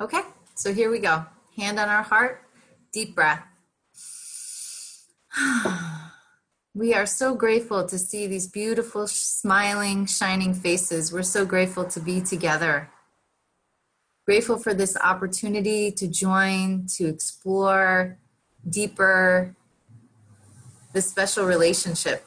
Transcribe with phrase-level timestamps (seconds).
[0.00, 0.22] Okay,
[0.54, 1.26] so here we go.
[1.58, 2.42] Hand on our heart,
[2.92, 3.44] deep breath.
[6.72, 11.12] We are so grateful to see these beautiful, smiling, shining faces.
[11.12, 12.88] We're so grateful to be together.
[14.24, 18.18] Grateful for this opportunity to join, to explore
[18.68, 19.56] deeper
[20.92, 22.24] this special relationship.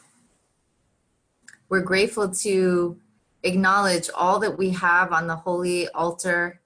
[1.70, 3.00] We're grateful to
[3.44, 6.60] acknowledge all that we have on the holy altar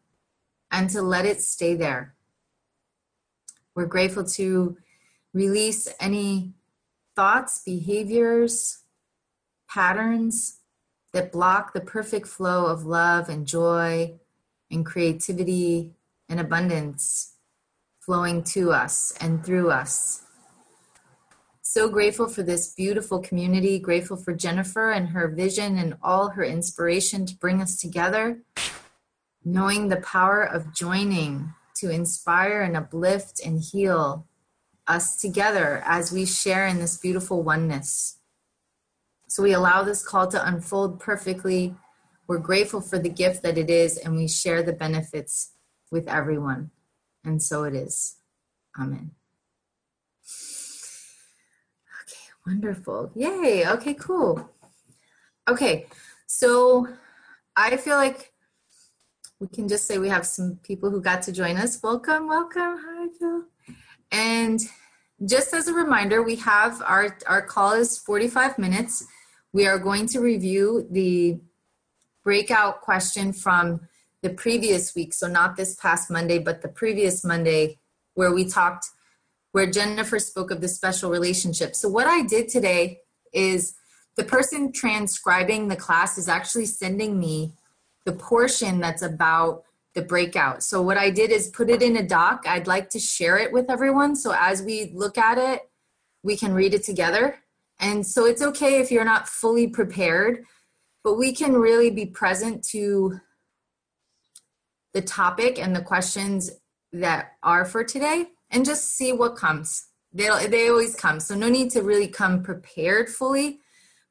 [0.71, 2.15] and to let it stay there.
[3.75, 4.77] We're grateful to
[5.33, 6.53] release any
[7.15, 8.79] thoughts, behaviors,
[9.69, 10.59] patterns
[11.13, 14.19] that block the perfect flow of love and joy
[14.71, 15.93] and creativity
[16.29, 17.35] and abundance
[17.99, 20.23] flowing to us and through us.
[21.61, 26.43] So grateful for this beautiful community, grateful for Jennifer and her vision and all her
[26.43, 28.39] inspiration to bring us together
[29.47, 34.27] knowing the power of joining to inspire and uplift and heal
[34.87, 38.19] us together as we share in this beautiful oneness.
[39.29, 41.75] So we allow this call to unfold perfectly.
[42.27, 45.53] We're grateful for the gift that it is, and we share the benefits
[45.91, 46.71] with everyone.
[47.23, 48.17] And so it is.
[48.77, 49.11] Amen.
[52.03, 53.11] Okay, wonderful.
[53.15, 53.65] Yay.
[53.65, 54.49] Okay, cool.
[55.47, 55.87] Okay,
[56.25, 56.89] so
[57.55, 58.33] I feel like
[59.39, 61.79] we can just say we have some people who got to join us.
[61.83, 62.77] Welcome, welcome.
[62.83, 63.43] Hi, Phil.
[64.11, 64.59] And
[65.25, 69.05] just as a reminder, we have our, our call is 45 minutes.
[69.53, 71.39] We are going to review the
[72.23, 73.81] breakout question from
[74.23, 75.13] the previous week.
[75.13, 77.79] So not this past Monday, but the previous Monday
[78.15, 78.87] where we talked,
[79.51, 81.75] where Jennifer spoke of the special relationship.
[81.75, 83.75] So what I did today is
[84.15, 87.53] the person transcribing the class is actually sending me
[88.07, 89.63] the portion that's about
[89.93, 90.63] the breakout.
[90.63, 92.45] So what I did is put it in a doc.
[92.47, 94.15] I'd like to share it with everyone.
[94.15, 95.69] So as we look at it,
[96.23, 97.39] we can read it together.
[97.81, 100.45] And so it's okay if you're not fully prepared,
[101.03, 103.19] but we can really be present to
[104.93, 106.49] the topic and the questions
[106.93, 109.87] that are for today and just see what comes.
[110.13, 111.19] They they always come.
[111.19, 113.59] So no need to really come prepared fully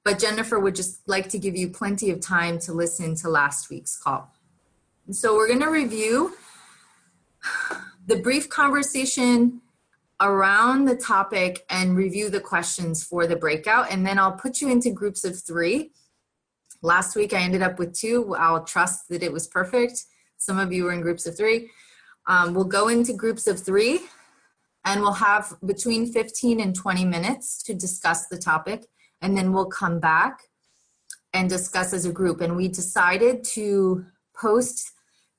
[0.06, 3.69] but Jennifer would just like to give you plenty of time to listen to last
[3.71, 4.33] week's call.
[5.11, 6.37] So we're going to review
[8.06, 9.62] the brief conversation
[10.21, 13.91] around the topic and review the questions for the breakout.
[13.91, 15.91] And then I'll put you into groups of three.
[16.83, 18.37] Last week I ended up with two.
[18.37, 20.05] I'll trust that it was perfect.
[20.38, 21.69] Some of you were in groups of three.
[22.28, 24.03] Um, we'll go into groups of three
[24.84, 28.87] and we'll have between 15 and 20 minutes to discuss the topic
[29.26, 30.44] and then we'll come back
[31.32, 32.41] and discuss as a group.
[32.41, 34.06] And we decided to
[34.37, 34.92] post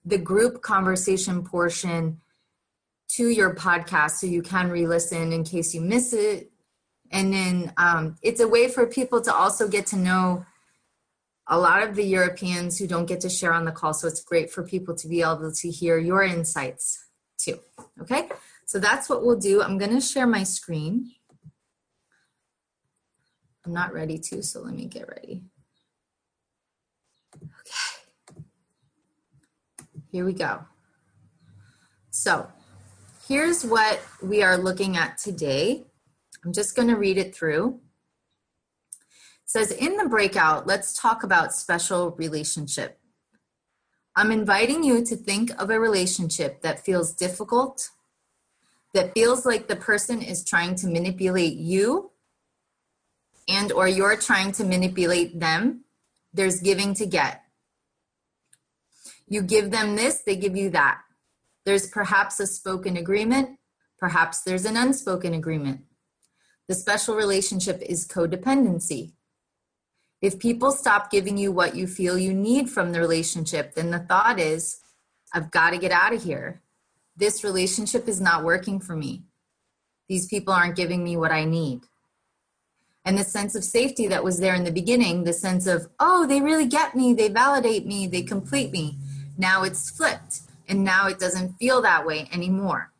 [0.04, 2.20] the group conversation portion
[3.12, 6.52] to your podcast so you can re-listen in case you miss it.
[7.12, 10.46] And then um, it's a way for people to also get to know
[11.48, 13.94] a lot of the Europeans who don't get to share on the call.
[13.94, 17.60] So it's great for people to be able to hear your insights too.
[18.02, 18.28] Okay,
[18.66, 19.64] so that's what we'll do.
[19.64, 21.14] I'm going to share my screen.
[23.68, 25.44] I'm not ready to, so let me get ready.
[27.36, 28.42] Okay.
[30.10, 30.64] Here we go.
[32.10, 32.48] So
[33.28, 35.84] here's what we are looking at today.
[36.46, 37.82] I'm just going to read it through.
[39.02, 42.98] It says, in the breakout, let's talk about special relationship.
[44.16, 47.90] I'm inviting you to think of a relationship that feels difficult,
[48.94, 52.12] that feels like the person is trying to manipulate you
[53.48, 55.86] and or you're trying to manipulate them,
[56.34, 57.44] there's giving to get.
[59.28, 61.02] You give them this, they give you that.
[61.66, 63.58] There's perhaps a spoken agreement,
[64.00, 65.82] perhaps there's an unspoken agreement.
[66.68, 69.14] The special relationship is codependency.
[70.22, 74.00] If people stop giving you what you feel you need from the relationship, then the
[74.00, 74.80] thought is,
[75.34, 76.62] I've got to get out of here.
[77.16, 79.24] This relationship is not working for me.
[80.10, 81.82] These people aren't giving me what I need
[83.08, 86.28] and the sense of safety that was there in the beginning the sense of oh
[86.28, 88.98] they really get me they validate me they complete me.
[89.38, 92.92] Now it's flipped and now it doesn't feel that way anymore.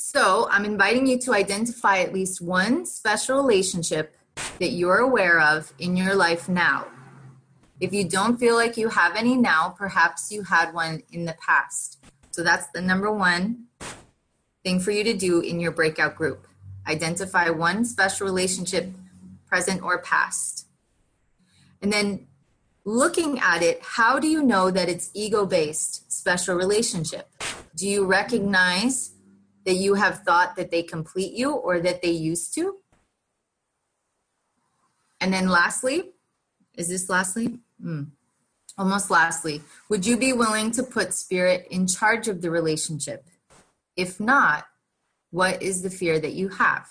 [0.00, 4.16] So i'm inviting you to identify at least one special relationship
[4.58, 6.88] that you're aware of in your life now.
[7.78, 11.36] If you don't feel like you have any now perhaps you had one in the
[11.46, 12.02] past.
[12.32, 13.66] So that's the number one
[14.64, 16.48] thing for you to do in your breakout group
[16.86, 18.90] Identify one special relationship,
[19.46, 20.66] present or past.
[21.82, 22.26] And then
[22.84, 27.28] looking at it, how do you know that it's ego based special relationship?
[27.74, 29.12] Do you recognize
[29.64, 32.76] that you have thought that they complete you or that they used to?
[35.20, 36.10] And then lastly,
[36.76, 37.58] is this lastly?
[37.80, 38.04] Hmm.
[38.78, 39.60] Almost lastly,
[39.90, 43.26] would you be willing to put spirit in charge of the relationship?
[43.96, 44.64] If not,
[45.30, 46.88] what is the fear that you have?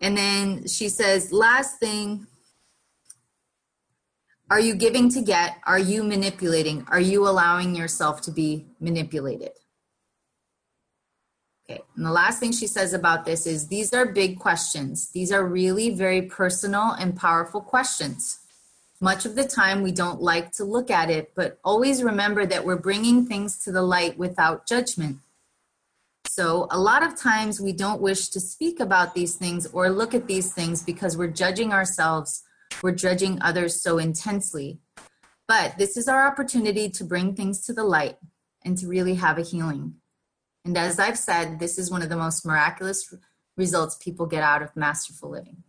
[0.00, 2.26] And then she says, last thing,
[4.50, 5.58] are you giving to get?
[5.66, 6.86] Are you manipulating?
[6.88, 9.50] Are you allowing yourself to be manipulated?
[11.70, 15.10] Okay, and the last thing she says about this is these are big questions.
[15.10, 18.38] These are really very personal and powerful questions.
[19.00, 22.64] Much of the time, we don't like to look at it, but always remember that
[22.64, 25.18] we're bringing things to the light without judgment.
[26.38, 30.14] So, a lot of times, we don't wish to speak about these things or look
[30.14, 32.44] at these things because we're judging ourselves,
[32.80, 34.78] we're judging others so intensely.
[35.48, 38.18] But this is our opportunity to bring things to the light
[38.64, 39.96] and to really have a healing.
[40.64, 43.12] And as I've said, this is one of the most miraculous
[43.56, 45.64] results people get out of masterful living.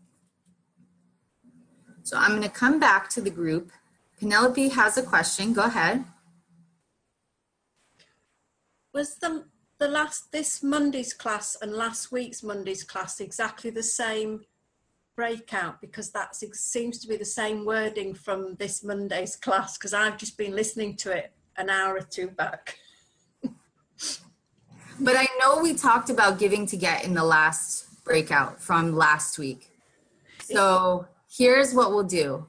[2.04, 3.72] So I'm going to come back to the group.
[4.20, 5.52] Penelope has a question.
[5.52, 6.06] Go ahead.
[8.94, 9.46] Was the
[9.80, 14.42] the last this Monday's class and last week's Monday's class exactly the same
[15.16, 15.82] breakout?
[15.82, 19.78] Because that seems to be the same wording from this Monday's class.
[19.78, 22.78] Because I've just been listening to it an hour or two back.
[25.02, 29.40] But I know we talked about giving to get in the last breakout from last
[29.40, 29.70] week.
[30.42, 32.46] So here's what we'll do.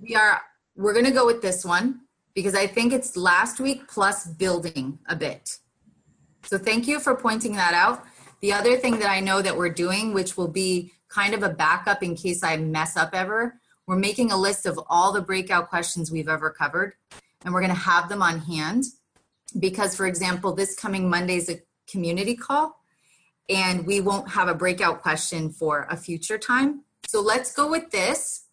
[0.00, 0.40] We are
[0.74, 2.00] we're going to go with this one
[2.34, 5.58] because I think it's last week plus building a bit.
[6.50, 8.04] So thank you for pointing that out.
[8.40, 11.48] The other thing that I know that we're doing, which will be kind of a
[11.48, 15.68] backup in case I mess up ever, we're making a list of all the breakout
[15.68, 16.94] questions we've ever covered,
[17.44, 18.82] and we're going to have them on hand
[19.60, 22.82] because, for example, this coming Monday is a community call,
[23.48, 26.82] and we won't have a breakout question for a future time.
[27.06, 28.46] So let's go with this.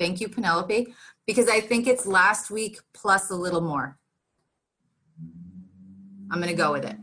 [0.00, 0.92] Thank you, Penelope,
[1.24, 3.96] because I think it's last week plus a little more.
[6.30, 6.96] I'm going to go with it.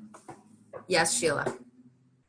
[0.88, 1.58] Yes, Sheila.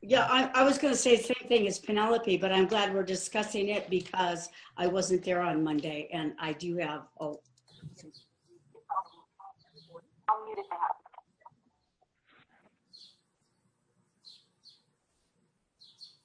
[0.00, 2.92] Yeah, I, I was going to say the same thing as Penelope, but I'm glad
[2.92, 7.40] we're discussing it because I wasn't there on Monday and I do have, oh,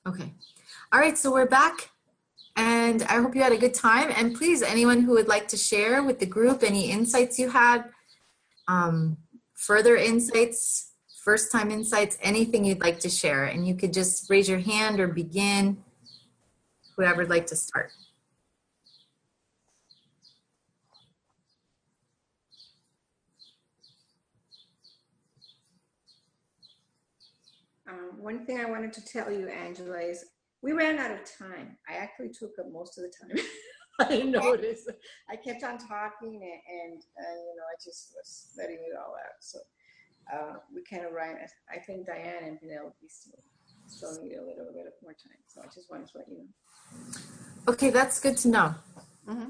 [0.07, 0.33] Okay.
[0.91, 1.91] All right, so we're back
[2.55, 4.11] and I hope you had a good time.
[4.15, 7.85] And please, anyone who would like to share with the group any insights you had,
[8.67, 9.17] um,
[9.59, 13.45] further insights, first time insights, anything you'd like to share.
[13.45, 15.77] And you could just raise your hand or begin,
[16.95, 17.91] whoever would like to start.
[27.89, 30.23] Um, one thing I wanted to tell you, Angela, is
[30.61, 31.77] we ran out of time.
[31.89, 33.45] I actually took up most of the time.
[34.09, 34.89] I noticed.
[35.29, 39.13] I kept on talking, and, and uh, you know, I just was letting it all
[39.13, 39.39] out.
[39.41, 39.59] So
[40.33, 41.37] uh, we kind of ran.
[41.69, 43.43] I think Diane and Penelope still
[43.89, 45.41] still need a little bit of more time.
[45.47, 47.13] So I just wanted to let you know.
[47.67, 48.75] Okay, that's good to know.
[49.27, 49.49] Mm-hmm.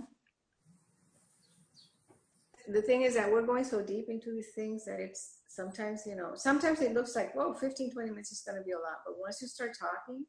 [2.72, 6.16] The thing is that we're going so deep into these things that it's sometimes, you
[6.16, 9.00] know, sometimes it looks like, whoa, 15, 20 minutes is going to be a lot.
[9.06, 10.26] But once you start talking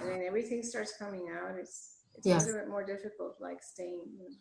[0.00, 2.44] and then everything starts coming out, it's, it's yes.
[2.44, 4.34] a little bit more difficult, like staying you know,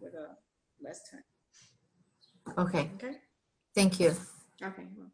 [0.00, 0.36] with a
[0.82, 1.22] less time.
[2.58, 2.90] Okay.
[2.94, 3.16] Okay.
[3.74, 4.14] Thank you.
[4.62, 4.84] Okay.
[4.96, 5.10] Well.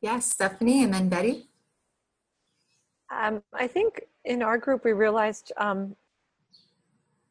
[0.00, 1.48] Yes, Stephanie, and then Betty.
[3.10, 5.96] Um, I think in our group we realized um,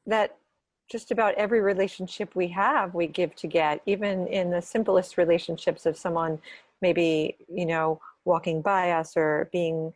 [0.08, 0.38] that
[0.94, 5.88] just about every relationship we have, we give to get, even in the simplest relationships
[5.88, 6.38] of someone
[6.84, 9.92] maybe, you know, walking by us or being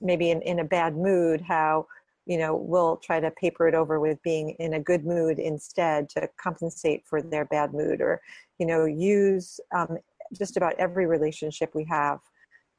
[0.00, 1.86] maybe in, in a bad mood, how,
[2.24, 6.08] you know, we'll try to paper it over with being in a good mood instead
[6.08, 8.18] to compensate for their bad mood or,
[8.58, 9.98] you know, use um,
[10.32, 12.20] just about every relationship we have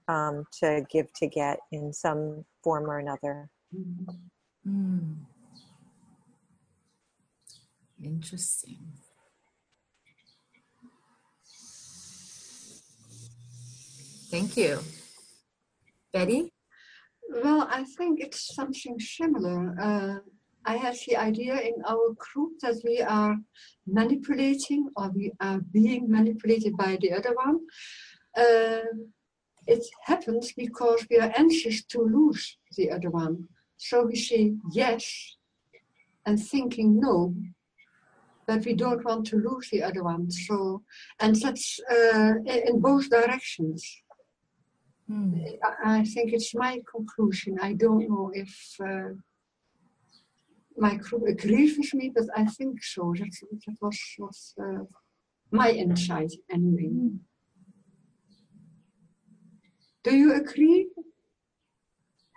[0.08, 3.48] um, to give to get in some form or another.
[4.68, 5.18] Mm.
[8.04, 8.78] Interesting.
[14.32, 14.80] Thank you.
[16.14, 16.54] Betty?
[17.44, 19.76] Well, I think it's something similar.
[19.80, 20.20] Uh,
[20.66, 23.38] I have the idea in our group that we are
[23.88, 27.60] manipulating or we are being manipulated by the other one.
[28.38, 28.86] Uh,
[29.68, 33.48] it happens because we are anxious to lose the other one.
[33.78, 35.38] So we say yes
[36.26, 37.36] and thinking no,
[38.50, 40.32] but we don't want to lose the other one.
[40.32, 40.82] So,
[41.20, 42.34] and that's uh,
[42.68, 43.82] in both directions.
[45.08, 45.56] Mm.
[45.86, 47.60] I think it's my conclusion.
[47.62, 48.52] I don't know if
[48.84, 49.10] uh,
[50.76, 53.14] my group agrees with me, but I think so.
[53.20, 53.34] That,
[53.68, 54.86] that was, was uh,
[55.52, 56.90] my insight anyway.
[60.04, 60.88] Do you agree?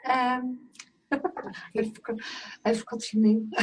[0.07, 0.69] Um,
[1.11, 2.17] I forgot,
[2.67, 3.51] I forgot your name.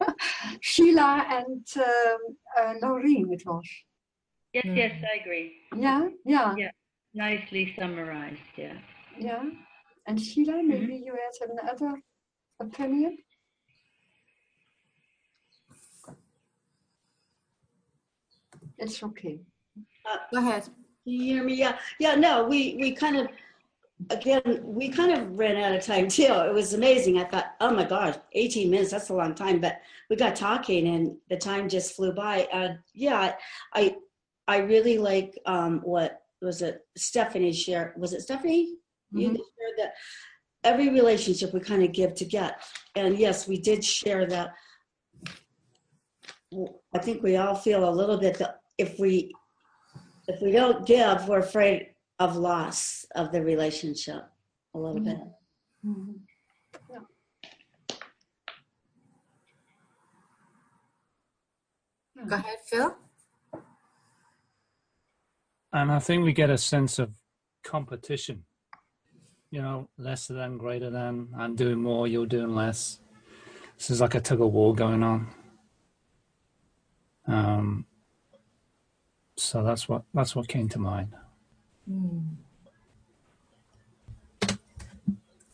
[0.60, 3.64] Sheila and um, uh, Laureen it was.
[4.52, 4.76] Yes, Mm.
[4.76, 5.52] yes, I agree.
[5.76, 6.70] Yeah, yeah, Yeah.
[7.14, 8.76] Nicely summarized, yeah.
[9.18, 9.42] yeah.
[10.06, 12.00] And Sheila, maybe you had another
[12.60, 13.18] opinion?
[18.78, 19.40] It's okay.
[20.32, 20.64] Go ahead.
[21.04, 21.54] Can you hear me?
[21.54, 23.28] Yeah, yeah, no, we, we kind of,
[24.10, 26.24] again, we kind of ran out of time too.
[26.24, 27.18] It was amazing.
[27.18, 29.60] I thought, oh my gosh, 18 minutes, that's a long time.
[29.60, 32.46] But we got talking and the time just flew by.
[32.52, 33.34] Uh, yeah,
[33.74, 33.96] I,
[34.46, 38.76] I really like um, what was it, Stephanie shared, was it Stephanie?
[39.12, 39.94] You shared that
[40.62, 42.60] every relationship we kind of give to get.
[42.94, 44.50] And yes, we did share that.
[46.94, 49.32] I think we all feel a little bit that if we
[50.28, 54.24] if we don't give, we're afraid of loss of the relationship
[54.74, 55.18] a little bit.
[55.84, 56.20] Mhm.
[62.26, 62.96] Go ahead, Phil.
[65.72, 67.12] And I think we get a sense of
[67.62, 68.44] competition.
[69.50, 71.28] You know, lesser than, greater than.
[71.36, 73.00] I'm doing more, you're doing less.
[73.76, 75.28] This is like a tug of war going on.
[77.26, 77.86] Um,
[79.36, 81.14] so that's what that's what came to mind.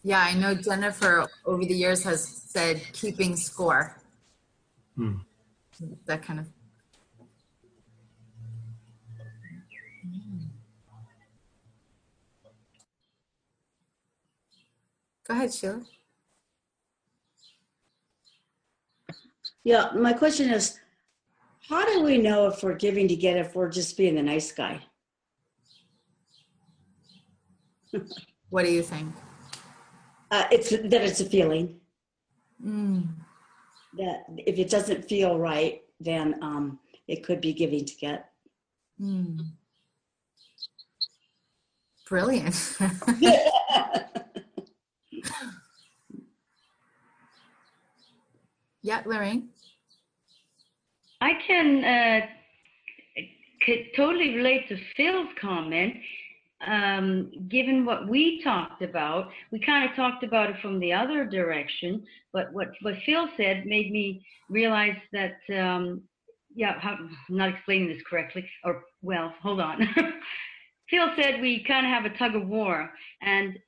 [0.04, 3.96] Yeah, I know Jennifer over the years has said keeping score.
[4.96, 5.14] Hmm.
[6.06, 6.46] That kind of.
[15.26, 15.82] Go ahead, Sheila.
[19.64, 20.80] Yeah, my question is,
[21.68, 24.50] how do we know if we're giving to get if we're just being the nice
[24.50, 24.80] guy?
[28.50, 29.14] What do you think?
[30.30, 31.78] Uh, it's that it's a feeling
[32.64, 33.08] Mm.
[33.94, 38.30] that if it doesn't feel right, then um, it could be giving to get.
[39.00, 39.40] Mm.
[42.08, 42.78] Brilliant.
[48.82, 49.48] yeah, Lorraine.
[51.20, 52.26] I can uh,
[53.64, 55.94] could totally relate to Phil's comment.
[56.66, 61.26] Um, given what we talked about, we kind of talked about it from the other
[61.26, 62.04] direction.
[62.32, 66.02] But what what Phil said made me realize that um,
[66.54, 68.48] yeah, how, I'm not explaining this correctly.
[68.64, 69.88] Or well, hold on.
[70.90, 72.90] Phil said we kind of have a tug of war,
[73.22, 73.58] and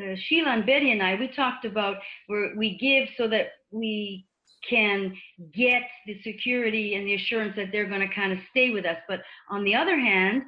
[0.00, 4.26] uh, Sheila and Betty and I we talked about where we give so that we
[4.68, 5.16] can
[5.54, 8.96] get the security and the assurance that they're going to kind of stay with us.
[9.08, 9.20] But
[9.50, 10.42] on the other hand,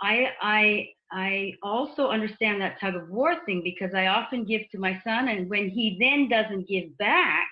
[0.00, 4.78] I I I also understand that tug of war thing because I often give to
[4.78, 7.48] my son, and when he then doesn't give back,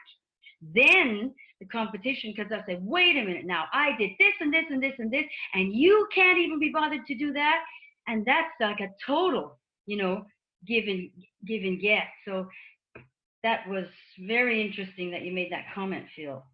[0.75, 4.65] then the competition because I say, wait a minute now, I did this and this
[4.69, 7.63] and this and this, and you can't even be bothered to do that,
[8.07, 10.27] and that's like a total, you know,
[10.67, 11.11] give and
[11.47, 12.05] give and get.
[12.27, 12.49] So
[13.43, 13.87] that was
[14.19, 16.45] very interesting that you made that comment, Phil.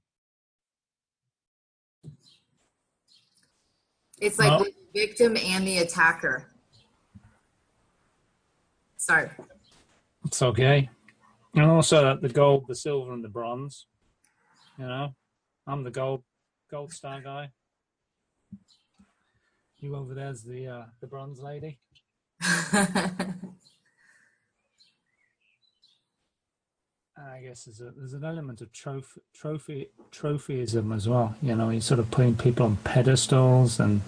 [4.21, 6.52] It's like Well- the victim and the attacker.
[9.03, 9.29] Sorry.
[10.25, 10.89] It's okay.
[11.57, 13.87] And also the gold, the silver, and the bronze.
[14.79, 15.17] You know,
[15.67, 16.23] I'm the gold
[16.71, 17.51] gold star guy.
[19.79, 21.81] You over there's the uh, the bronze lady.
[22.43, 22.61] I
[27.43, 31.35] guess there's a there's an element of trophy trophy trophyism as well.
[31.43, 34.01] You know, you're sort of putting people on pedestals and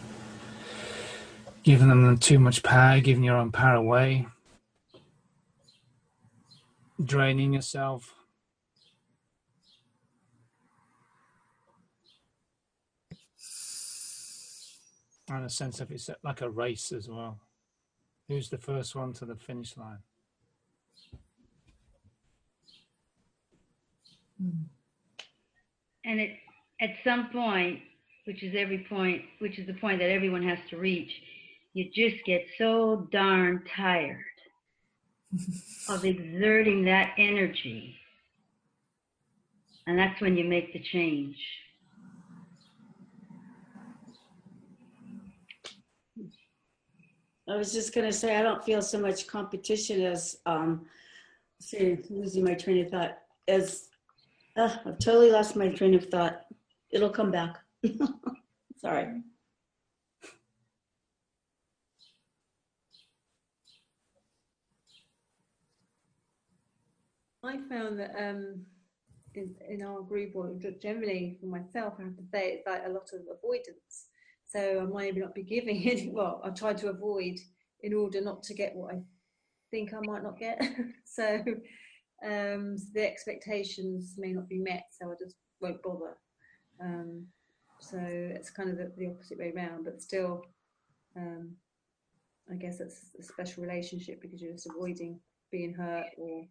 [1.64, 4.28] giving them too much power, giving your own power away,
[7.02, 8.14] draining yourself.
[15.28, 17.40] And a sense of it's like a race as well.
[18.28, 19.98] Who's the first one to the finish line?
[26.04, 26.36] And it,
[26.80, 27.80] at some point,
[28.26, 31.10] which is every point, which is the point that everyone has to reach,
[31.72, 34.33] you just get so darn tired
[35.88, 37.96] of exerting that energy.
[39.86, 41.36] And that's when you make the change.
[47.46, 50.86] I was just gonna say, I don't feel so much competition as, um,
[51.60, 53.88] see, losing my train of thought, as,
[54.56, 56.46] uh, I've totally lost my train of thought.
[56.90, 57.58] It'll come back.
[58.78, 59.20] Sorry.
[67.44, 68.64] I found that um,
[69.34, 72.90] in, in our group, or generally for myself, I have to say it's like a
[72.90, 74.06] lot of avoidance.
[74.46, 76.12] So I might not be giving it.
[76.12, 77.36] Well, I try to avoid
[77.82, 79.00] in order not to get what I
[79.70, 80.62] think I might not get.
[81.04, 81.42] so,
[82.24, 86.16] um, the expectations may not be met, so I just won't bother.
[86.80, 87.26] Um,
[87.80, 90.42] so it's kind of the, the, opposite way around, but still,
[91.16, 91.52] um,
[92.50, 95.20] I guess it's a special relationship because you're just avoiding
[95.50, 96.44] being hurt or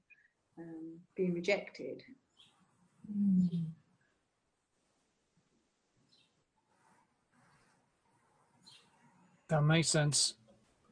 [0.57, 2.03] um, being rejected.
[3.12, 3.65] Mm.
[9.50, 10.36] That makes sense.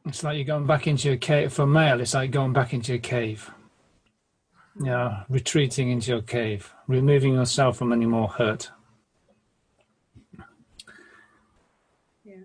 [0.05, 1.53] It's like you're going back into your cave.
[1.53, 3.49] For male, it's like going back into your cave.
[4.83, 8.71] Yeah, retreating into your cave, removing yourself from any more hurt.
[12.23, 12.35] Yeah.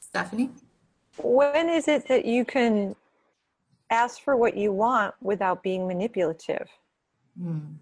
[0.00, 0.50] Stephanie?
[1.18, 2.96] When is it that you can
[3.90, 6.68] ask for what you want without being manipulative?
[7.40, 7.74] Mm.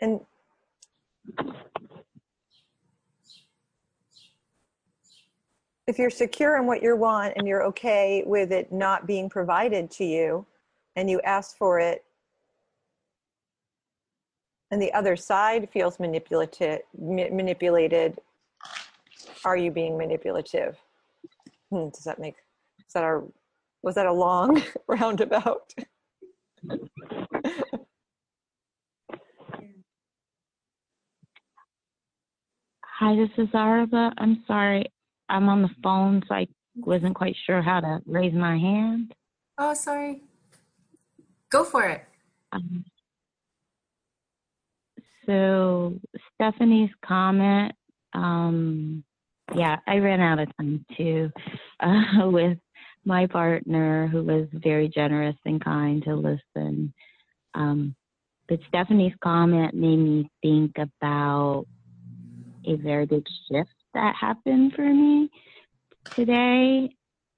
[0.00, 0.20] And
[5.86, 9.90] if you're secure in what you want and you're okay with it not being provided
[9.92, 10.44] to you
[10.96, 12.04] and you ask for it
[14.72, 18.18] and the other side feels manipulative manipulated
[19.44, 20.76] are you being manipulative
[21.70, 22.36] hmm, does that make
[22.86, 23.22] is that our
[23.82, 25.72] was that a long roundabout
[32.98, 34.12] Hi, this is Arba.
[34.18, 34.84] I'm sorry.
[35.28, 39.12] I'm on the phone, so I wasn't quite sure how to raise my hand.
[39.58, 40.20] Oh, sorry.
[41.50, 42.04] Go for it.
[42.52, 42.84] Um,
[45.26, 45.98] so,
[46.34, 47.72] Stephanie's comment,
[48.14, 49.04] um,
[49.54, 51.30] yeah, I ran out of time too
[51.80, 52.58] uh, with
[53.04, 56.92] my partner who was very generous and kind to listen.
[57.54, 57.94] Um,
[58.48, 61.66] but Stephanie's comment made me think about
[62.66, 65.28] a very big shift that happened for me
[66.14, 66.88] today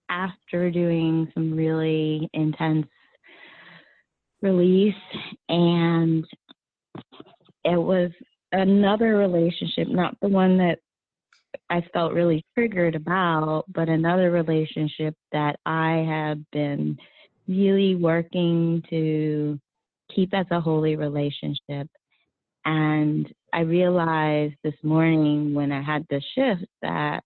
[0.09, 2.87] after doing some really intense
[4.43, 4.95] release
[5.49, 6.27] and
[7.65, 8.11] it was
[8.53, 10.79] another relationship not the one that
[11.71, 16.99] I felt really triggered about but another relationship that I have been
[17.49, 19.59] really working to
[20.15, 21.89] keep as a holy relationship
[22.65, 27.23] and I realized this morning when I had the shift that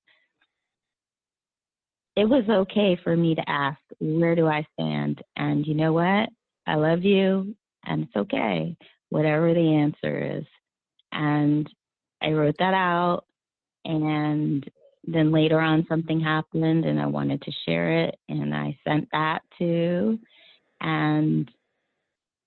[2.17, 5.23] it was okay for me to ask, where do I stand?
[5.37, 6.29] And you know what?
[6.67, 7.55] I love you,
[7.87, 8.77] and it's okay,
[9.11, 10.45] whatever the answer is.
[11.13, 11.69] And
[12.23, 13.25] I wrote that out,
[13.85, 14.69] and
[15.05, 19.43] then later on something happened, and I wanted to share it, and I sent that
[19.59, 20.19] to,
[20.81, 21.51] and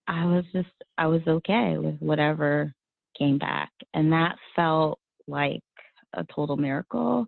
[0.08, 2.74] I was just, I was okay with whatever
[3.17, 3.71] came back.
[3.93, 5.63] And that felt like
[6.13, 7.28] a total miracle.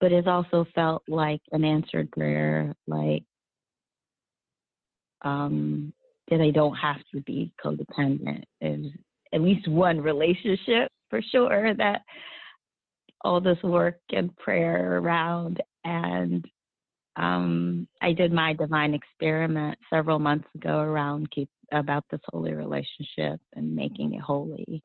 [0.00, 3.24] But it also felt like an answered prayer, like
[5.22, 5.92] um,
[6.32, 8.44] that I don't have to be codependent.
[8.60, 8.86] There's
[9.34, 12.00] at least one relationship for sure that
[13.22, 15.62] all this work and prayer around.
[15.84, 16.42] And
[17.16, 23.38] um, I did my divine experiment several months ago around keep about this holy relationship
[23.54, 24.82] and making it holy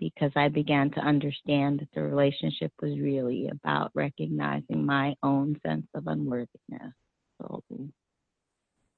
[0.00, 5.86] because I began to understand that the relationship was really about recognizing my own sense
[5.94, 6.94] of unworthiness.
[7.40, 7.62] So,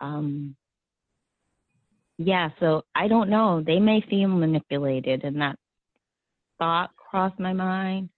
[0.01, 0.57] um,
[2.19, 3.63] yeah, so I don't know.
[3.65, 5.57] They may feel manipulated, and that
[6.59, 8.09] thought crossed my mind,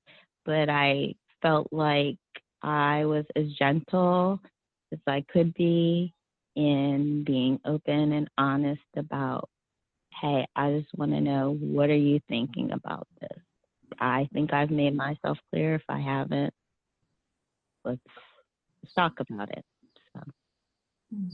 [0.44, 2.18] but I felt like
[2.62, 4.40] I was as gentle
[4.92, 6.12] as I could be
[6.56, 9.48] in being open and honest about,
[10.20, 13.42] hey, I just want to know what are you thinking about this?
[14.00, 15.76] I think I've made myself clear.
[15.76, 16.52] If I haven't,
[17.84, 18.00] let's,
[18.82, 19.64] let's talk about it.
[20.14, 20.20] So.
[21.14, 21.28] Hmm.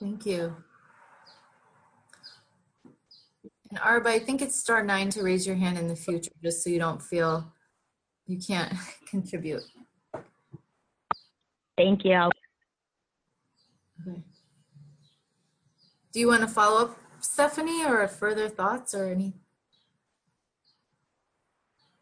[0.00, 0.56] Thank you.
[3.68, 6.64] And Arba, I think it's star nine to raise your hand in the future, just
[6.64, 7.52] so you don't feel
[8.26, 8.72] you can't
[9.06, 9.62] contribute.
[11.76, 12.30] Thank you.
[14.08, 14.22] Okay.
[16.12, 19.34] Do you want to follow up, Stephanie, or further thoughts or any?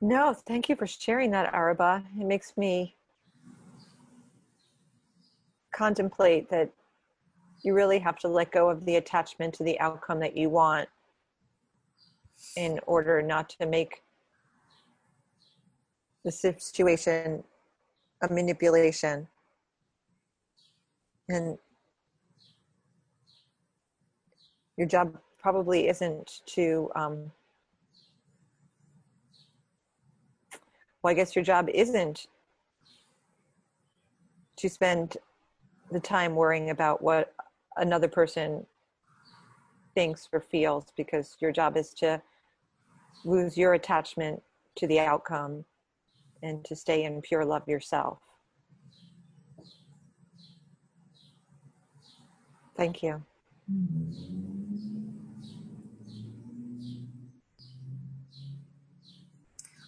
[0.01, 2.05] No, thank you for sharing that, Araba.
[2.19, 2.97] It makes me
[5.75, 6.71] contemplate that
[7.62, 10.88] you really have to let go of the attachment to the outcome that you want
[12.57, 14.03] in order not to make
[16.25, 17.42] the situation
[18.23, 19.27] a manipulation.
[21.29, 21.59] And
[24.77, 27.31] your job probably isn't to, um,
[31.03, 32.27] well, I guess your job isn't
[34.57, 35.16] to spend
[35.90, 37.35] the time worrying about what
[37.79, 38.67] another person
[39.95, 42.23] thinks or feels because your job is to
[43.25, 44.43] lose your attachment
[44.77, 45.64] to the outcome
[46.43, 48.19] and to stay in pure love yourself.
[52.77, 53.25] Thank you.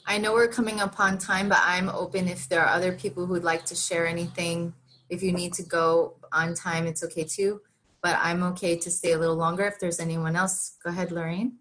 [0.07, 3.45] I know we're coming upon time, but I'm open if there are other people who'd
[3.45, 4.75] like to share anything.
[5.09, 7.61] If you need to go on time, it's okay too.
[8.03, 10.77] But I'm okay to stay a little longer if there's anyone else.
[10.83, 11.59] Go ahead, Lorraine.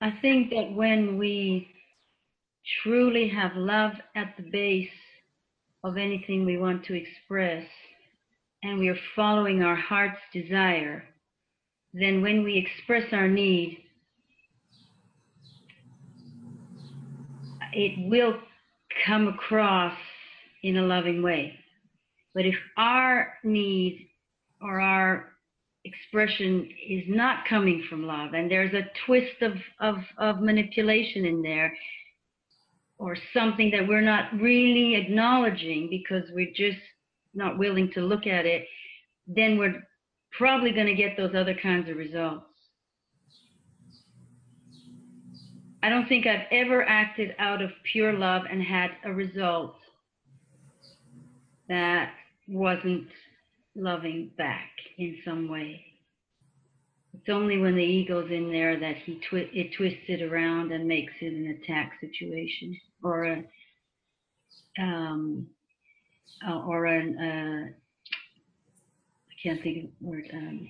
[0.00, 1.68] I think that when we
[2.82, 4.88] truly have love at the base
[5.82, 7.64] of anything we want to express,
[8.62, 11.04] and we are following our heart's desire,
[11.92, 13.82] then when we express our need,
[17.72, 18.34] it will
[19.06, 19.96] come across
[20.62, 21.58] in a loving way.
[22.34, 24.09] But if our need
[24.60, 25.32] or our
[25.84, 31.40] expression is not coming from love and there's a twist of, of, of manipulation in
[31.40, 31.72] there
[32.98, 36.78] or something that we're not really acknowledging because we're just
[37.34, 38.66] not willing to look at it,
[39.26, 39.82] then we're
[40.36, 42.44] probably going to get those other kinds of results.
[45.82, 49.76] I don't think I've ever acted out of pure love and had a result
[51.68, 52.12] that
[52.46, 53.06] wasn't
[53.74, 55.84] loving back in some way.
[57.14, 60.86] It's only when the ego's in there that he twi- it twists it around and
[60.86, 63.44] makes it an attack situation or a
[64.80, 65.46] um,
[66.46, 67.70] uh, or an uh,
[69.28, 70.68] I can't think of the word um,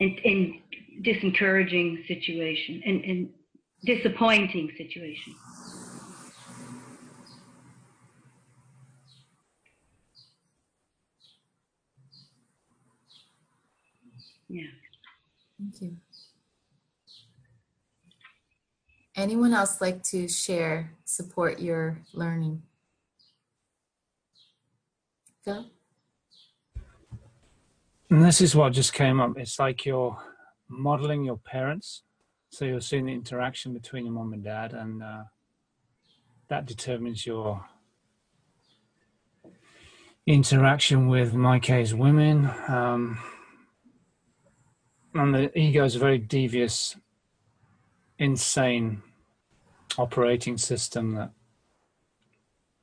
[0.00, 0.60] in, in
[1.04, 5.34] disencouraging situation and in, in disappointing situation.
[14.52, 14.64] Yeah.
[15.58, 15.96] Thank you.
[19.16, 22.62] Anyone else like to share, support your learning?
[25.42, 25.70] Phil?
[28.10, 29.38] And this is what just came up.
[29.38, 30.18] It's like you're
[30.68, 32.02] modeling your parents.
[32.50, 35.22] So you're seeing the interaction between your mom and dad, and uh,
[36.48, 37.64] that determines your
[40.26, 42.50] interaction with, in my case, women.
[42.68, 43.18] Um,
[45.14, 46.96] and the ego is a very devious,
[48.18, 49.02] insane
[49.98, 51.30] operating system that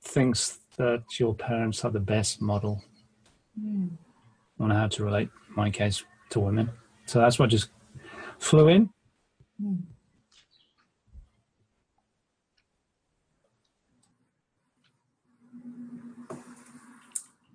[0.01, 2.83] thinks that your parents are the best model
[3.59, 3.97] Mm.
[4.59, 6.69] on how to relate, in my case, to women.
[7.05, 7.69] So that's what just
[8.37, 8.89] flew in.
[9.61, 9.81] Mm.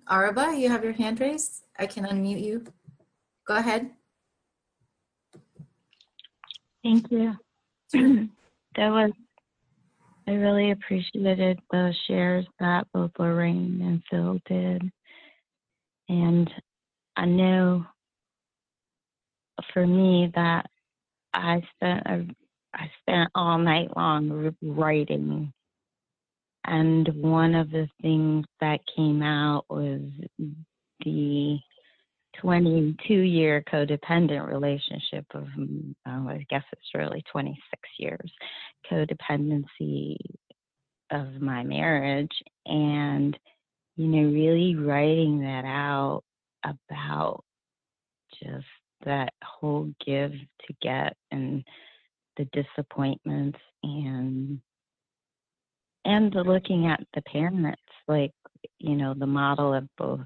[0.07, 1.63] Araba, you have your hand raised.
[1.79, 2.63] I can unmute you.
[3.47, 3.91] Go ahead.
[6.85, 7.33] Thank you.
[7.93, 9.11] that was,
[10.27, 14.91] I really appreciated the shares that both Lorraine and Phil did.
[16.09, 16.51] And
[17.17, 17.85] I know
[19.73, 20.67] for me that
[21.33, 22.25] I spent a,
[22.73, 25.53] I spent all night long writing,
[26.65, 30.01] and one of the things that came out was
[31.05, 31.59] the
[32.41, 37.61] 22 year codependent relationship of, mm, oh, I guess it's really 26
[37.97, 38.31] years
[38.91, 40.17] codependency
[41.11, 42.31] of my marriage.
[42.65, 43.37] And
[43.97, 46.23] you know, really writing that out
[46.63, 47.43] about
[48.43, 48.65] just
[49.05, 51.63] that whole give to get and
[52.37, 54.59] the disappointments and
[56.03, 58.33] and the looking at the parents like
[58.79, 60.21] you know the model of both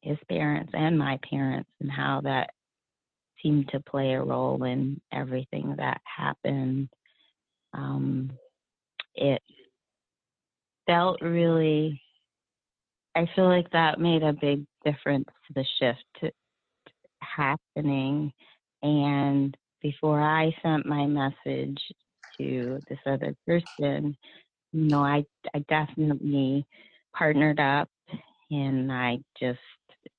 [0.00, 2.50] his parents and my parents and how that
[3.42, 6.88] seemed to play a role in everything that happened.
[7.74, 8.30] Um,
[9.14, 9.42] it
[10.86, 12.00] felt really
[13.16, 16.30] i feel like that made a big difference to the shift to,
[17.20, 18.32] happening.
[18.82, 21.78] And before i sent my message
[22.38, 24.16] to this other person
[24.72, 26.66] you know i i definitely
[27.14, 27.88] partnered up
[28.50, 29.58] and i just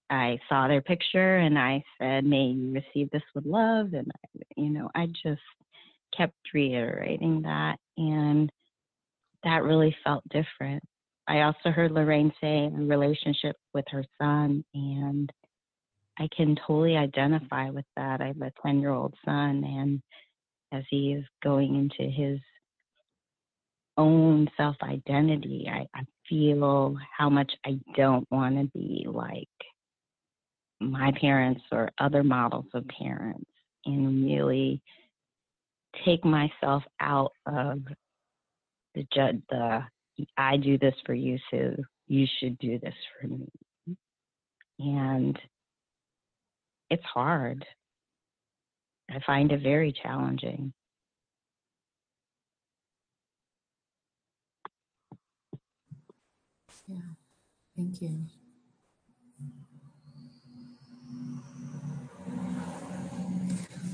[0.10, 4.10] i saw their picture and i said may you receive this with love and
[4.56, 5.42] you know i just
[6.16, 8.50] kept reiterating that and
[9.44, 10.82] that really felt different
[11.28, 15.32] i also heard lorraine say a relationship with her son and
[16.20, 18.22] I can totally identify with that.
[18.22, 20.02] I have a 10 year old son, and
[20.72, 22.40] as he is going into his
[23.98, 29.48] own self identity, I, I feel how much I don't want to be like
[30.80, 33.50] my parents or other models of parents
[33.86, 34.82] and really
[36.06, 37.80] take myself out of
[38.96, 39.84] the judge the
[40.36, 41.76] I do this for you, so
[42.08, 43.48] you should do this for me.
[44.80, 45.38] And
[46.90, 47.66] it's hard.
[49.10, 50.74] I find it very challenging.
[56.88, 57.00] Yeah,
[57.76, 58.37] thank you.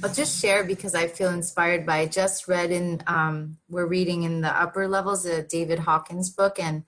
[0.03, 1.99] I'll just share because I feel inspired by.
[1.99, 6.59] I just read in, um, we're reading in the upper levels a David Hawkins book,
[6.59, 6.83] and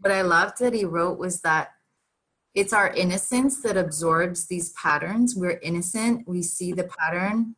[0.00, 1.74] what I loved that he wrote was that
[2.54, 5.36] it's our innocence that absorbs these patterns.
[5.36, 7.54] We're innocent, we see the pattern,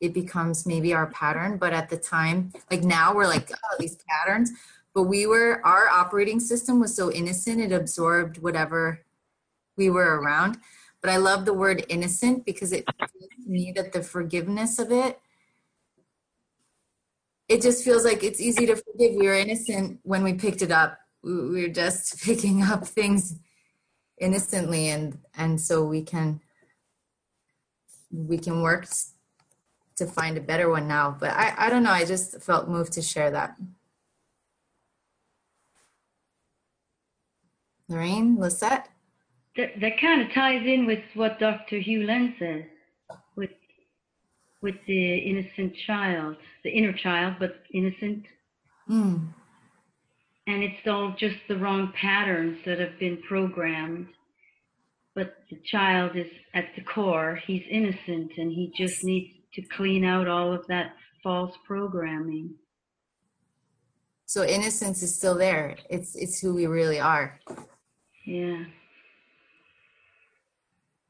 [0.00, 3.98] it becomes maybe our pattern, but at the time, like now we're like, oh, these
[4.08, 4.50] patterns.
[4.92, 9.04] But we were, our operating system was so innocent, it absorbed whatever
[9.76, 10.58] we were around.
[11.00, 14.90] But I love the word innocent because it feels to me that the forgiveness of
[14.90, 15.20] it,
[17.48, 19.14] it just feels like it's easy to forgive.
[19.16, 20.98] We were innocent when we picked it up.
[21.22, 23.38] We were just picking up things
[24.20, 26.40] innocently and and so we can
[28.10, 28.86] we can work
[29.96, 32.92] to find a better one now but i i don't know i just felt moved
[32.92, 33.56] to share that
[37.88, 38.88] lorraine lisette
[39.58, 42.64] that, that kind of ties in with what dr Hew Len says
[43.36, 43.50] with
[44.62, 48.24] with the innocent child the inner child but innocent
[48.88, 49.28] mm
[50.48, 54.08] and it's all just the wrong patterns that have been programmed.
[55.14, 60.04] But the child is at the core, he's innocent and he just needs to clean
[60.04, 62.54] out all of that false programming.
[64.24, 65.76] So innocence is still there.
[65.90, 67.38] It's it's who we really are.
[68.24, 68.64] Yeah.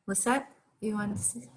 [0.09, 0.51] That?
[0.81, 1.49] You want to say?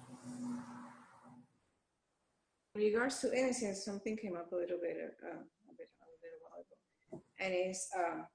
[2.74, 5.42] In regards to innocence, something came up a little bit uh,
[7.40, 8.26] and it's um,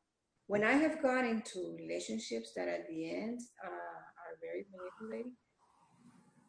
[0.47, 5.33] when I have gone into relationships that at the end uh, are very manipulating.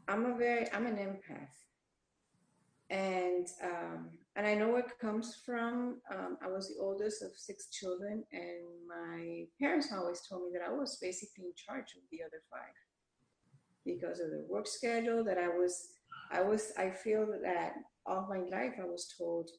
[0.09, 1.57] I'm a very I'm an empath,
[2.91, 6.01] and um, and I know where it comes from.
[6.11, 10.67] Um, I was the oldest of six children, and my parents always told me that
[10.67, 12.75] I was basically in charge of the other five
[13.95, 15.25] because of the work schedule.
[15.25, 15.75] That I was
[16.31, 17.73] I was I feel that
[18.07, 19.51] all my life I was told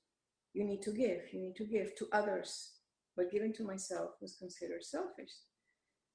[0.54, 2.80] you need to give, you need to give to others
[3.20, 5.34] but giving to myself was considered selfish.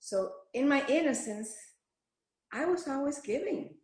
[0.00, 1.52] So in my innocence,
[2.50, 3.76] I was always giving.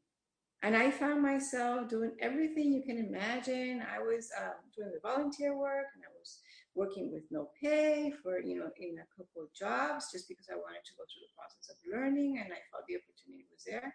[0.63, 3.85] And I found myself doing everything you can imagine.
[3.85, 6.41] I was uh, doing the volunteer work and I was
[6.75, 10.57] working with no pay for, you know, in a couple of jobs just because I
[10.57, 13.93] wanted to go through the process of learning and I felt the opportunity was there.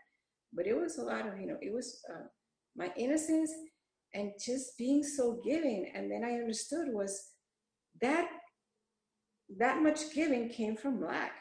[0.56, 2.28] But it was a lot of, you know, it was uh,
[2.76, 3.52] my innocence
[4.14, 5.92] and just being so giving.
[5.94, 7.32] And then I understood was
[8.02, 8.28] that
[9.58, 11.34] that much giving came from lack.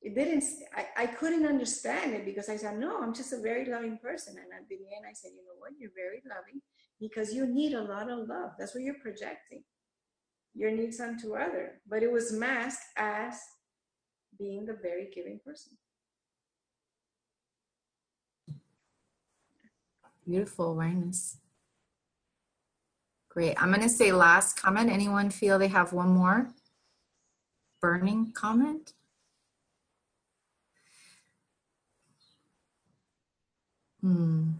[0.00, 0.44] It didn't,
[0.74, 4.34] I, I couldn't understand it because I said, no, I'm just a very loving person.
[4.36, 5.72] And at the end, I said, you know what?
[5.78, 6.60] You're very loving
[7.00, 8.50] because you need a lot of love.
[8.58, 9.62] That's what you're projecting.
[10.54, 11.80] Your needs unto other.
[11.88, 13.40] But it was masked as
[14.38, 15.78] being the very giving person.
[20.26, 21.38] Beautiful awareness.
[23.28, 23.60] Great.
[23.60, 24.90] I'm going to say last comment.
[24.90, 26.52] Anyone feel they have one more?
[27.82, 28.92] burning comment?
[34.00, 34.52] Hmm.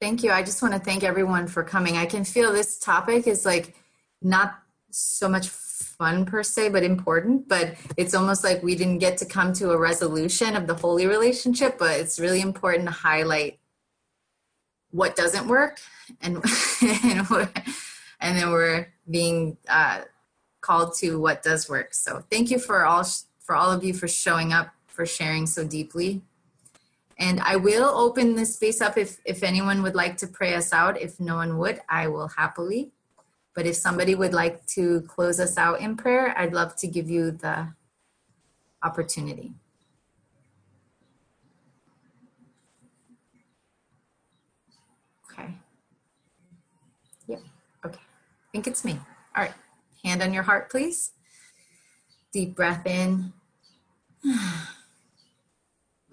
[0.00, 0.30] Thank you.
[0.30, 1.96] I just want to thank everyone for coming.
[1.96, 3.74] I can feel this topic is like
[4.20, 4.54] not
[4.90, 5.48] so much
[5.98, 7.48] fun per se, but important.
[7.48, 11.06] But it's almost like we didn't get to come to a resolution of the holy
[11.06, 13.58] relationship, but it's really important to highlight
[14.90, 15.78] what doesn't work
[16.20, 16.36] and
[16.82, 17.26] and,
[18.20, 20.02] and then we're being uh,
[20.60, 21.94] called to what does work.
[21.94, 23.04] So thank you for all
[23.40, 26.22] for all of you for showing up, for sharing so deeply.
[27.18, 30.72] And I will open this space up if, if anyone would like to pray us
[30.72, 31.00] out.
[31.00, 32.92] If no one would, I will happily.
[33.54, 37.10] But if somebody would like to close us out in prayer, I'd love to give
[37.10, 37.68] you the
[38.82, 39.52] opportunity.
[45.30, 45.54] Okay.
[47.26, 47.36] Yeah,
[47.84, 48.00] okay.
[48.00, 48.98] I think it's me.
[49.36, 49.54] All right.
[50.02, 51.12] Hand on your heart, please.
[52.32, 53.32] Deep breath in.
[54.24, 54.42] And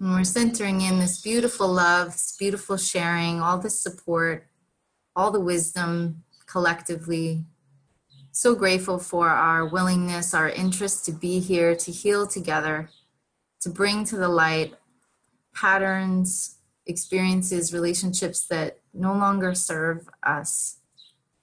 [0.00, 4.46] we're centering in this beautiful love, this beautiful sharing, all the support,
[5.16, 7.44] all the wisdom collectively.
[8.32, 12.90] So grateful for our willingness, our interest to be here, to heal together,
[13.60, 14.74] to bring to the light
[15.54, 20.78] patterns, experiences, relationships that no longer serve us.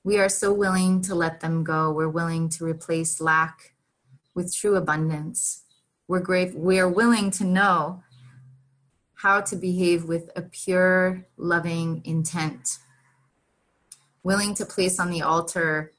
[0.04, 1.92] We are so willing to let them go.
[1.92, 3.76] We're willing to replace lack
[4.34, 5.64] with true abundance.
[6.08, 6.56] We're great.
[6.56, 8.04] We are willing to know
[9.16, 12.80] how to behave with a pure, loving intent.
[14.28, 15.94] Willing to place on the altar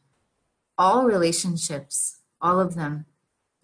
[0.77, 3.07] all relationships, all of them,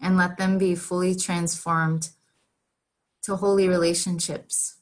[0.01, 2.09] and let them be fully transformed
[3.21, 4.77] to holy relationships.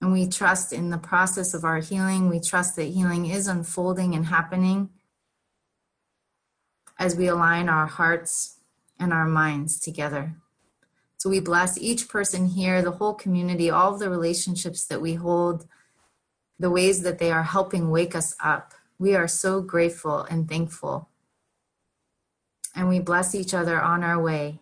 [0.00, 2.30] And we trust in the process of our healing.
[2.30, 4.88] We trust that healing is unfolding and happening
[6.98, 8.56] as we align our hearts
[8.98, 10.36] and our minds together.
[11.18, 15.12] So we bless each person here, the whole community, all of the relationships that we
[15.12, 15.66] hold,
[16.62, 18.72] the ways that they are helping wake us up.
[19.00, 21.08] We are so grateful and thankful.
[22.76, 24.60] And we bless each other on our way.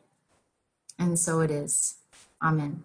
[0.98, 1.96] And so it is.
[2.42, 2.82] Amen.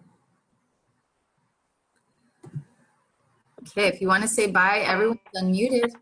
[3.62, 5.92] Okay, if you want to say bye, everyone's unmuted.